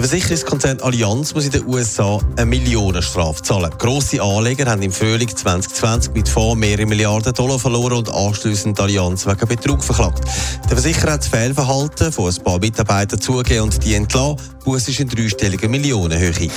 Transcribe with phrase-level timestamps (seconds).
[0.00, 3.70] Der Versicherungskonzern Allianz muss in den USA eine Millionenstrafe zahlen.
[3.76, 9.26] Grosse Anleger haben im Frühling 2020 mit Fonds mehrere Milliarden Dollar verloren und anschliessend Allianz
[9.26, 10.24] wegen Betrug verklagt.
[10.70, 14.38] Der Versicherer hat das Fehlverhalten von ein paar Mitarbeitern zugegeben und die entlassen.
[14.64, 16.48] Buß ist in dreistelliger Millionenhöhe.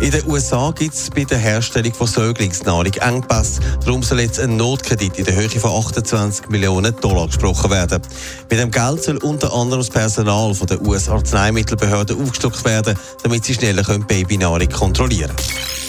[0.00, 3.60] In den USA gibt es bei der Herstellung von Säuglingsnahrung Engpässe.
[3.84, 8.00] Darum soll jetzt ein Notkredit in der Höhe von 28 Millionen Dollar gesprochen werden.
[8.48, 13.52] Mit dem Geld soll unter anderem das Personal von der US-Arzneimittelbehörde aufgestockt werden, damit sie
[13.52, 15.79] schneller Babynahrung kontrollieren können.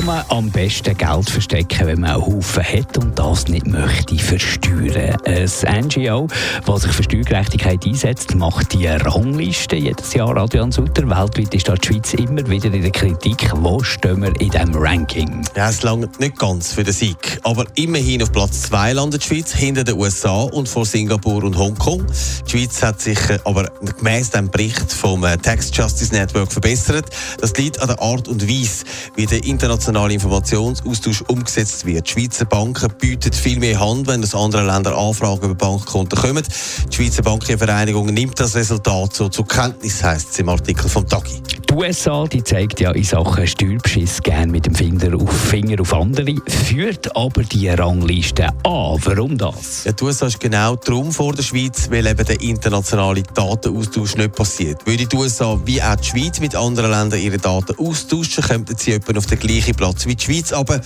[0.00, 4.16] Kann man am besten Geld verstecken, wenn man einen Haufen hat und das nicht möchte
[4.16, 5.18] versteuern?
[5.26, 6.26] Ein NGO,
[6.64, 10.34] das sich für Steuergerechtigkeit einsetzt, macht die Rangliste jedes Jahr.
[10.38, 13.52] Adrian Sutter, weltweit ist da die Schweiz immer wieder in der Kritik.
[13.56, 15.46] Wo stehen wir in diesem Ranking?
[15.54, 17.38] Ja, es langt nicht ganz für den Sieg.
[17.42, 21.58] Aber immerhin auf Platz 2 landet die Schweiz, hinter den USA und vor Singapur und
[21.58, 22.06] Hongkong.
[22.46, 27.04] Die Schweiz hat sich äh, aber gemäss dem Bericht vom äh, Tax Justice Network verbessert.
[27.38, 32.06] Das liegt an der Art und Weise, wie der internationale Informationsaustausch umgesetzt wird.
[32.06, 36.44] Die Schweizer Banken bieten viel mehr Hand, wenn aus anderen Ländern Anfragen über Bankkonten kommen.
[36.90, 41.40] Die Schweizer Bankenvereinigung nimmt das Resultat so zur Kenntnis, heisst es im Artikel vom Tagi.
[41.70, 45.94] Die USA die zeigt ja in Sachen Steuerbeschiss gerne mit dem Finger auf, Finger auf
[45.94, 48.98] andere, führt aber die Rangliste an.
[49.04, 49.84] Warum das?
[49.84, 54.34] Ja, die USA ist genau darum vor der Schweiz, weil eben der internationale Datenaustausch nicht
[54.34, 54.84] passiert.
[54.84, 58.94] Würde die USA wie auch die Schweiz mit anderen Ländern ihre Daten austauschen, könnten sie
[58.94, 60.52] etwa auf den gleichen Platz wie die Schweiz.
[60.52, 60.80] Aber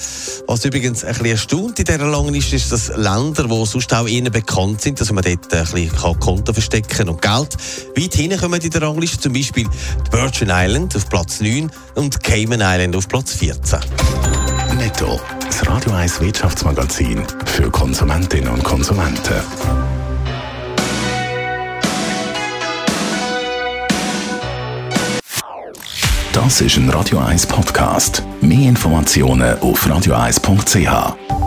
[0.47, 4.31] was übrigens ein bisschen erstaunt in dieser Rangliste ist, dass Länder, die sonst auch ihnen
[4.31, 7.57] bekannt sind, dass man dort ein bisschen Konten verstecken und Geld,
[7.97, 12.21] weit hinkommen in der Rangliste, zum Beispiel die Virgin Islands Island auf Platz 9 und
[12.25, 13.79] Cayman Island auf Platz 14.
[14.77, 19.35] Netto, das Radio 1 Wirtschaftsmagazin für Konsumentinnen und Konsumenten.
[26.33, 28.25] Das ist ein Radio 1 Podcast.
[28.41, 31.44] Mehr Informationen auf radio1.ch.